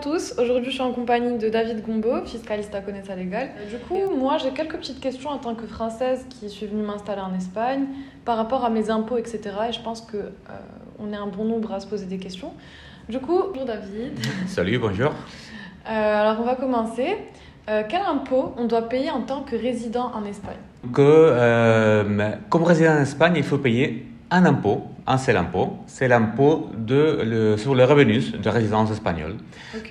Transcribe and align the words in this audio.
tous, 0.00 0.34
aujourd'hui 0.38 0.66
je 0.66 0.74
suis 0.76 0.82
en 0.82 0.92
compagnie 0.92 1.36
de 1.36 1.48
David 1.48 1.84
Gombeau, 1.84 2.24
fiscaliste 2.24 2.74
à 2.74 2.80
Connaissa 2.80 3.14
Légal. 3.14 3.50
Du 3.68 3.76
coup, 3.78 4.16
moi 4.16 4.38
j'ai 4.38 4.50
quelques 4.50 4.76
petites 4.76 5.00
questions 5.00 5.30
en 5.30 5.38
tant 5.38 5.54
que 5.54 5.66
Française 5.66 6.26
qui 6.28 6.48
suis 6.48 6.66
venue 6.66 6.82
m'installer 6.82 7.20
en 7.20 7.34
Espagne 7.34 7.86
par 8.24 8.36
rapport 8.36 8.64
à 8.64 8.70
mes 8.70 8.90
impôts, 8.90 9.18
etc. 9.18 9.40
Et 9.68 9.72
je 9.72 9.80
pense 9.80 10.00
qu'on 10.00 10.18
euh, 10.18 10.28
on 10.98 11.12
est 11.12 11.16
un 11.16 11.26
bon 11.26 11.44
nombre 11.44 11.72
à 11.72 11.80
se 11.80 11.86
poser 11.86 12.06
des 12.06 12.18
questions. 12.18 12.52
Du 13.08 13.18
coup, 13.18 13.42
bonjour 13.48 13.66
David. 13.66 14.18
Salut, 14.46 14.78
bonjour. 14.78 15.10
Euh, 15.88 16.20
alors 16.20 16.40
on 16.40 16.44
va 16.44 16.54
commencer. 16.54 17.16
Euh, 17.68 17.82
quel 17.88 18.00
impôt 18.00 18.54
on 18.56 18.64
doit 18.64 18.88
payer 18.88 19.10
en 19.10 19.22
tant 19.22 19.42
que 19.42 19.56
résident 19.56 20.10
en 20.14 20.24
Espagne? 20.24 20.56
Que, 20.94 21.02
euh, 21.02 22.30
comme 22.48 22.62
résident 22.64 22.94
en 22.94 23.02
Espagne, 23.02 23.34
il 23.36 23.44
faut 23.44 23.58
payer 23.58 24.06
un 24.30 24.44
impôt, 24.44 24.84
un 25.06 25.18
seul 25.18 25.36
impôt. 25.36 25.78
C'est 25.86 26.08
l'impôt 26.08 26.70
le- 26.88 27.56
sur 27.56 27.74
les 27.74 27.84
revenus 27.84 28.32
de 28.32 28.48
résidence 28.48 28.90
espagnole. 28.90 29.36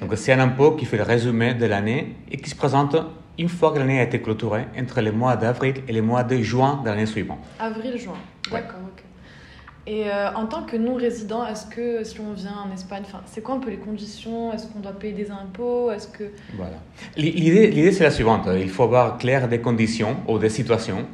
Donc 0.01 0.11
c'est 0.15 0.31
un 0.33 0.39
impôt 0.39 0.71
qui 0.71 0.85
fait 0.85 0.97
le 0.97 1.03
résumé 1.03 1.53
de 1.53 1.65
l'année 1.65 2.15
et 2.31 2.37
qui 2.37 2.49
se 2.49 2.55
présente 2.55 2.95
une 3.37 3.49
fois 3.49 3.71
que 3.71 3.79
l'année 3.79 3.99
a 3.99 4.03
été 4.03 4.21
clôturée 4.21 4.65
entre 4.79 5.01
les 5.01 5.11
mois 5.11 5.35
d'avril 5.35 5.75
et 5.87 5.93
les 5.93 6.01
mois 6.01 6.23
de 6.23 6.37
juin 6.37 6.81
de 6.83 6.89
l'année 6.89 7.05
suivante. 7.05 7.39
Avril-juin. 7.59 8.13
Ouais. 8.51 8.61
D'accord, 8.61 8.79
ok. 8.95 9.03
Et 9.89 10.03
euh, 10.07 10.31
en 10.35 10.45
tant 10.45 10.61
que 10.61 10.77
non-résident, 10.77 11.47
est-ce 11.47 11.65
que 11.65 12.03
si 12.03 12.19
on 12.19 12.33
vient 12.33 12.57
en 12.69 12.71
Espagne, 12.71 13.01
c'est 13.25 13.41
quoi 13.41 13.55
un 13.55 13.59
peu 13.59 13.71
les 13.71 13.77
conditions? 13.77 14.53
Est-ce 14.53 14.67
qu'on 14.67 14.81
doit 14.81 14.91
payer 14.91 15.13
des 15.13 15.31
impôts? 15.31 15.89
Est-ce 15.89 16.07
que 16.07 16.25
Voilà. 16.55 16.77
L'idée, 17.17 17.91
c'est 17.91 18.03
la 18.03 18.11
suivante. 18.11 18.47
Il 18.55 18.69
faut 18.69 18.83
avoir 18.83 19.17
clair 19.17 19.47
des 19.47 19.59
conditions 19.59 20.17
ou 20.27 20.37
des 20.37 20.49
situations. 20.49 21.07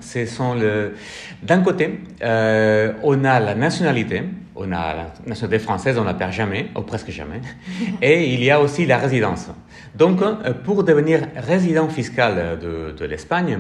Le... 0.55 0.93
D'un 1.41 1.61
côté, 1.61 2.01
euh, 2.21 2.91
on 3.01 3.23
a 3.23 3.39
la 3.39 3.55
nationalité. 3.55 4.23
On 4.57 4.71
a 4.71 4.93
la 4.95 5.13
nationalité 5.27 5.63
française, 5.63 5.97
on 5.97 6.05
la 6.05 6.13
perd 6.13 6.31
jamais, 6.31 6.69
ou 6.77 6.81
presque 6.81 7.09
jamais. 7.09 7.41
Et 8.01 8.33
il 8.33 8.43
y 8.43 8.51
a 8.51 8.61
aussi 8.61 8.85
la 8.85 8.97
résidence. 8.97 9.49
Donc, 9.95 10.21
euh, 10.21 10.53
pour 10.53 10.83
devenir 10.83 11.27
résident 11.35 11.89
fiscal 11.89 12.57
de, 12.59 13.05
l'Espagne, 13.05 13.59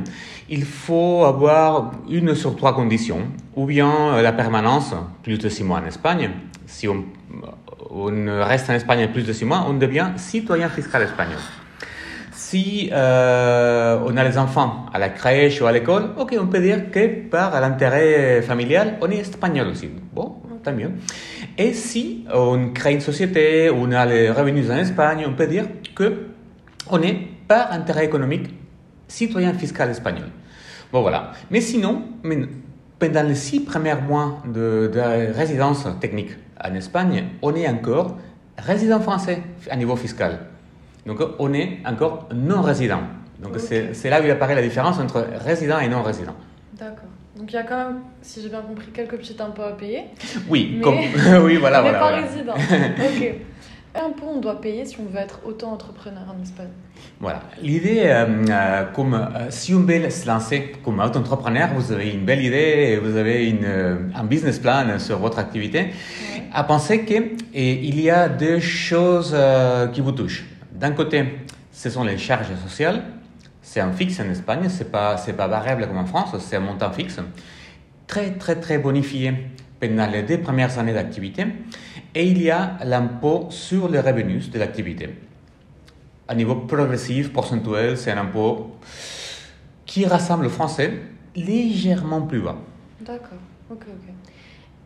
il 0.49 0.63
faut 0.63 1.25
avoir 1.25 1.91
une 2.09 2.33
sur 2.33 2.55
trois 2.55 2.73
conditions. 2.73 3.23
Ou 3.55 3.65
bien 3.65 3.91
euh, 3.91 4.21
la 4.21 4.31
permanence, 4.31 4.93
plus 5.21 5.37
de 5.37 5.49
six 5.49 5.63
mois 5.63 5.79
en 5.79 5.85
Espagne. 5.85 6.29
Si 6.65 6.87
on, 6.87 7.03
on 7.89 8.43
reste 8.43 8.69
en 8.69 8.73
Espagne 8.73 9.09
plus 9.11 9.23
de 9.23 9.33
six 9.33 9.45
mois, 9.45 9.65
on 9.67 9.73
devient 9.73 10.11
citoyen 10.15 10.69
fiscal 10.69 11.01
espagnol. 11.01 11.39
Si 12.31 12.89
euh, 12.91 13.99
on 14.05 14.15
a 14.17 14.23
les 14.23 14.37
enfants 14.37 14.85
à 14.93 14.99
la 14.99 15.09
crèche 15.09 15.61
ou 15.61 15.65
à 15.65 15.71
l'école, 15.71 16.11
ok, 16.17 16.35
on 16.39 16.47
peut 16.47 16.59
dire 16.59 16.91
que 16.91 17.27
par 17.29 17.59
l'intérêt 17.59 18.41
familial, 18.41 18.97
on 19.01 19.09
est 19.09 19.19
espagnol 19.19 19.67
aussi. 19.69 19.89
Bon, 20.13 20.35
tant 20.65 20.73
mieux. 20.73 20.91
Et 21.57 21.73
si 21.73 22.25
on 22.33 22.69
crée 22.73 22.93
une 22.93 23.01
société, 23.01 23.69
on 23.69 23.91
a 23.91 24.05
les 24.05 24.29
revenus 24.29 24.69
en 24.69 24.77
Espagne, 24.77 25.25
on 25.27 25.33
peut 25.33 25.47
dire 25.47 25.65
que 25.95 26.27
on 26.89 27.01
est 27.01 27.17
par 27.47 27.71
intérêt 27.71 28.05
économique 28.05 28.53
citoyen 29.07 29.53
fiscal 29.53 29.89
espagnol. 29.89 30.27
Bon, 30.91 31.01
voilà. 31.01 31.31
Mais 31.51 31.61
sinon, 31.61 32.03
pendant 32.99 33.23
les 33.23 33.35
six 33.35 33.61
premiers 33.61 33.95
mois 33.95 34.41
de, 34.45 34.91
de 34.93 35.33
résidence 35.33 35.87
technique 35.99 36.31
en 36.63 36.73
Espagne, 36.73 37.25
on 37.41 37.53
est 37.55 37.67
encore 37.67 38.17
résident 38.57 38.99
français 38.99 39.41
à 39.69 39.75
niveau 39.75 39.95
fiscal. 39.95 40.39
Donc, 41.05 41.19
on 41.39 41.53
est 41.53 41.79
encore 41.85 42.29
non 42.33 42.61
résident. 42.61 43.01
Donc, 43.39 43.59
c'est 43.59 44.09
là 44.09 44.21
où 44.21 44.31
apparaît 44.31 44.55
la 44.55 44.61
différence 44.61 44.97
entre 44.99 45.27
résident 45.43 45.79
et 45.79 45.87
non 45.87 46.01
résident. 46.01 46.35
D'accord. 46.73 47.09
Donc 47.35 47.51
il 47.51 47.55
y 47.55 47.57
a 47.57 47.63
quand 47.63 47.77
même, 47.77 47.97
si 48.21 48.41
j'ai 48.41 48.49
bien 48.49 48.61
compris, 48.61 48.87
quelques 48.93 49.17
petits 49.17 49.35
impôts 49.39 49.63
à 49.63 49.75
payer. 49.77 50.03
Oui, 50.49 50.73
Mais- 50.75 50.81
comme, 50.81 50.95
oui, 51.43 51.57
voilà, 51.57 51.81
mais 51.83 51.89
voilà. 51.89 51.99
pas 51.99 52.11
voilà. 52.11 52.27
résident. 52.27 52.53
ok. 52.53 53.19
Quel 53.93 54.03
impôt 54.03 54.25
on 54.35 54.39
doit 54.41 54.59
payer 54.59 54.83
si 54.85 54.97
on 54.99 55.05
veut 55.05 55.19
être 55.19 55.39
auto-entrepreneur 55.45 56.23
en 56.27 56.41
Espagne 56.43 56.67
Voilà. 57.19 57.41
L'idée, 57.61 58.01
euh, 58.05 58.25
euh, 58.49 58.83
comme 58.93 59.13
euh, 59.13 59.49
si 59.49 59.73
on 59.73 59.79
veut 59.81 60.09
se 60.09 60.27
lancer 60.27 60.73
comme 60.83 60.99
auto-entrepreneur, 60.99 61.69
vous 61.73 61.93
avez 61.93 62.11
une 62.11 62.25
belle 62.25 62.43
idée, 62.43 62.99
vous 63.01 63.15
avez 63.15 63.49
une, 63.49 63.63
euh, 63.63 63.95
un 64.13 64.25
business 64.25 64.59
plan 64.59 64.99
sur 64.99 65.17
votre 65.19 65.39
activité, 65.39 65.79
Ouais. 65.79 66.43
à 66.53 66.65
penser 66.65 67.05
qu'il 67.05 67.99
y 68.01 68.09
a 68.09 68.27
deux 68.27 68.59
choses 68.59 69.35
qui 69.93 70.01
vous 70.01 70.11
touchent. 70.11 70.45
D'un 70.73 70.91
côté, 70.91 71.23
ce 71.71 71.89
sont 71.89 72.03
les 72.03 72.17
charges 72.17 72.53
sociales. 72.67 73.01
C'est 73.67 73.79
un 73.79 73.91
fixe 73.91 74.19
en 74.19 74.29
Espagne, 74.29 74.69
c'est 74.69 74.91
pas 74.91 75.17
c'est 75.17 75.33
pas 75.33 75.47
variable 75.47 75.87
comme 75.87 75.97
en 75.97 76.05
France, 76.05 76.37
c'est 76.39 76.55
un 76.55 76.59
montant 76.59 76.91
fixe, 76.91 77.19
très 78.05 78.33
très 78.33 78.57
très 78.57 78.77
bonifié 78.77 79.33
pendant 79.79 80.05
les 80.05 80.21
deux 80.21 80.39
premières 80.39 80.77
années 80.77 80.93
d'activité. 80.93 81.47
Et 82.13 82.27
il 82.27 82.43
y 82.43 82.51
a 82.51 82.77
l'impôt 82.85 83.47
sur 83.49 83.89
les 83.89 83.99
revenus 83.99 84.51
de 84.51 84.59
l'activité. 84.59 85.09
À 86.27 86.35
niveau 86.35 86.55
progressif, 86.57 87.33
pourcentuel, 87.33 87.97
c'est 87.97 88.11
un 88.11 88.19
impôt 88.19 88.77
qui 89.87 90.05
rassemble 90.05 90.43
le 90.43 90.49
français 90.49 91.01
légèrement 91.35 92.21
plus 92.21 92.41
bas. 92.41 92.57
D'accord. 93.01 93.39
Ok, 93.71 93.83
ok. 93.87 94.13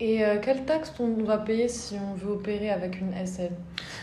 Et 0.01 0.23
euh, 0.23 0.37
quelle 0.41 0.63
taxe 0.63 0.93
on 0.99 1.23
va 1.23 1.37
payer 1.39 1.67
si 1.67 1.95
on 1.95 2.15
veut 2.15 2.31
opérer 2.33 2.69
avec 2.69 3.01
une 3.01 3.11
SL 3.25 3.51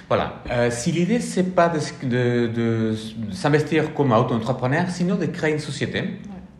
Voilà. 0.09 0.43
Euh, 0.51 0.71
si 0.71 0.93
l'idée, 0.93 1.21
c'est 1.21 1.55
pas 1.55 1.69
de, 1.71 1.79
de, 2.07 2.47
de- 2.49 2.95
de 3.29 3.33
s'investir 3.33 3.95
comme 3.95 4.12
auto-entrepreneur, 4.12 4.91
sinon 4.91 5.15
de 5.17 5.27
créer 5.27 5.53
une 5.53 5.59
société. 5.59 6.03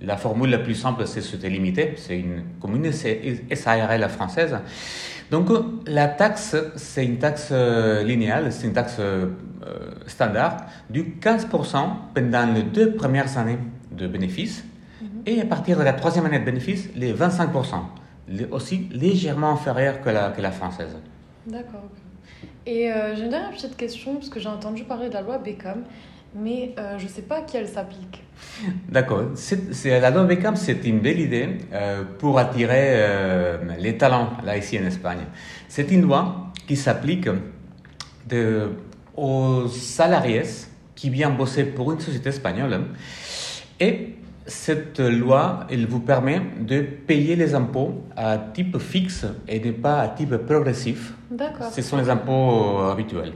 La 0.00 0.16
formule 0.16 0.50
la 0.50 0.58
plus 0.58 0.74
simple, 0.74 1.06
c'est 1.06 1.20
société 1.20 1.50
limitée. 1.50 1.94
C'est 1.97 2.19
une 2.19 2.42
commune 2.60 2.91
SARL 2.92 4.08
française. 4.08 4.56
Donc, 5.30 5.50
euh, 5.50 5.62
la 5.86 6.08
taxe, 6.08 6.56
c'est 6.76 7.04
une 7.04 7.18
taxe 7.18 7.53
linéale, 7.53 8.53
c'est 8.53 8.66
une 8.68 8.72
taxe 8.72 8.97
euh, 9.00 9.26
standard 10.06 10.58
du 10.88 11.16
15% 11.20 11.76
pendant 12.14 12.47
les 12.54 12.62
deux 12.62 12.92
premières 12.94 13.36
années 13.36 13.58
de 13.92 14.06
bénéfices. 14.06 14.64
Et 15.26 15.41
à 15.41 15.44
partir 15.44 15.76
de 15.78 15.82
la 15.82 15.92
troisième 15.92 16.24
année 16.26 16.38
de 16.38 16.44
bénéfices, 16.44 16.88
les 16.94 17.12
25%. 17.12 17.74
Aussi 18.50 18.88
légèrement 18.91 19.53
inférieur 19.53 20.00
que 20.00 20.10
la, 20.10 20.31
que 20.31 20.41
la 20.41 20.50
française. 20.50 20.97
D'accord. 21.47 21.88
Et 22.66 22.91
euh, 22.91 23.14
j'ai 23.14 23.22
une 23.22 23.31
dernière 23.31 23.53
petite 23.53 23.76
question, 23.76 24.14
parce 24.14 24.28
que 24.28 24.41
j'ai 24.41 24.48
entendu 24.48 24.82
parler 24.82 25.09
de 25.09 25.14
la 25.14 25.22
loi 25.22 25.38
Beckham, 25.38 25.84
mais 26.34 26.75
euh, 26.78 26.98
je 26.98 27.04
ne 27.04 27.09
sais 27.09 27.22
pas 27.22 27.36
à 27.36 27.42
qui 27.42 27.56
elle 27.56 27.69
s'applique. 27.69 28.25
D'accord. 28.88 29.31
C'est, 29.36 30.00
la 30.00 30.10
loi 30.10 30.25
Beckham, 30.25 30.56
c'est 30.56 30.84
une 30.84 30.98
belle 30.98 31.20
idée 31.20 31.59
euh, 31.72 32.03
pour 32.19 32.38
attirer 32.38 33.59
les 33.78 33.97
talents 33.97 34.31
là 34.44 34.56
ici 34.56 34.78
en 34.78 34.84
Espagne. 34.84 35.25
C'est 35.69 35.91
une 35.92 36.03
loi 36.03 36.53
qui 36.66 36.76
s'applique 36.76 37.28
aux 39.16 39.69
salariés 39.69 40.42
qui 40.97 41.10
viennent 41.10 41.36
bosser 41.36 41.65
pour 41.65 41.92
une 41.92 42.00
société 42.00 42.31
espagnole. 42.31 42.81
Et 43.78 44.16
cette 44.46 45.00
loi, 45.00 45.66
elle 45.70 45.86
vous 45.86 46.00
permet 46.00 46.40
de 46.60 46.80
payer 46.80 47.36
les 47.36 47.54
impôts 47.54 48.02
à 48.16 48.38
type 48.38 48.78
fixe 48.78 49.26
et 49.48 49.60
non 49.60 49.72
pas 49.72 50.00
à 50.00 50.08
type 50.08 50.36
progressif. 50.36 51.14
D'accord. 51.30 51.70
Ce 51.72 51.82
sont 51.82 51.96
les 51.96 52.08
impôts 52.08 52.80
euh, 52.80 52.92
habituels. 52.92 53.32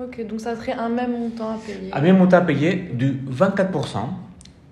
Ok, 0.00 0.26
donc 0.26 0.40
ça 0.40 0.56
serait 0.56 0.72
un 0.72 0.88
même 0.88 1.12
montant 1.12 1.50
à 1.50 1.58
payer. 1.58 1.90
À 1.92 2.00
même 2.00 2.18
montant 2.18 2.44
payé 2.44 2.90
du 2.94 3.20
24%, 3.30 3.98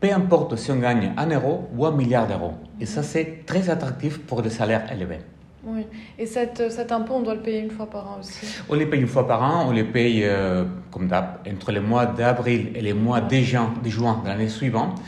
peu 0.01 0.13
importe 0.13 0.57
si 0.57 0.71
on 0.71 0.77
gagne 0.77 1.13
un 1.17 1.27
euro 1.29 1.69
ou 1.77 1.87
un 1.87 1.93
milliard 1.93 2.27
d'euros. 2.27 2.55
Et 2.81 2.87
ça, 2.87 3.03
c'est 3.03 3.45
très 3.45 3.69
attractif 3.69 4.19
pour 4.21 4.43
des 4.43 4.51
salaires 4.51 4.91
élevés. 4.91 5.21
Oui. 5.63 5.87
Et 6.19 6.25
cette, 6.25 6.71
cet 6.71 6.91
impôt, 6.91 7.15
on 7.17 7.21
doit 7.21 7.35
le 7.35 7.43
payer 7.43 7.61
une 7.61 7.71
fois 7.71 7.89
par 7.89 8.09
an 8.09 8.19
aussi? 8.21 8.47
On 8.69 8.75
les 8.75 8.87
paye 8.87 9.01
une 9.01 9.07
fois 9.07 9.27
par 9.27 9.43
an, 9.43 9.67
on 9.69 9.73
les 9.73 9.85
paye 9.85 10.23
euh, 10.25 10.65
comme 10.91 11.07
d'hab, 11.07 11.41
entre 11.47 11.71
les 11.71 11.81
mois 11.81 12.07
d'avril 12.07 12.71
et 12.75 12.81
les 12.81 12.95
mois 12.95 13.21
de 13.21 13.37
juin 13.37 13.75
de, 13.85 13.91
juin 13.91 14.23
de 14.25 14.29
l'année 14.29 14.49
suivante, 14.49 14.99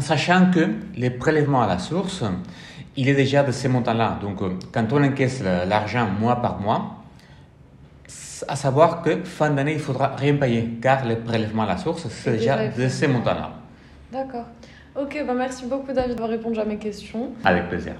sachant 0.00 0.50
que 0.50 0.68
les 0.96 1.10
prélèvements 1.10 1.62
à 1.62 1.66
la 1.66 1.78
source, 1.78 2.24
il 2.96 3.08
est 3.08 3.14
déjà 3.14 3.42
de 3.42 3.52
ces 3.52 3.68
montants-là. 3.68 4.18
Donc, 4.20 4.42
euh, 4.42 4.50
quand 4.72 4.86
on 4.92 5.02
encaisse 5.04 5.42
la- 5.42 5.64
l'argent 5.64 6.06
mois 6.20 6.40
par 6.42 6.60
mois, 6.60 6.96
à 8.48 8.56
savoir 8.56 9.02
que 9.02 9.22
fin 9.24 9.50
d'année, 9.50 9.72
il 9.74 9.80
faudra 9.80 10.14
rien 10.16 10.34
payer, 10.36 10.78
car 10.82 11.04
les 11.04 11.16
prélèvements 11.16 11.62
à 11.62 11.66
la 11.66 11.76
source, 11.78 12.06
c'est 12.08 12.32
déjà 12.32 12.56
déjà 12.68 12.82
de 12.82 12.88
ces 12.88 13.06
montants-là. 13.08 13.50
D'accord. 14.12 14.46
Ok, 14.96 15.24
bah 15.26 15.34
merci 15.36 15.66
beaucoup 15.66 15.92
David 15.92 16.10
d'avoir 16.10 16.28
répondu 16.30 16.60
à 16.60 16.64
mes 16.64 16.76
questions. 16.76 17.30
Avec 17.44 17.68
plaisir. 17.68 17.94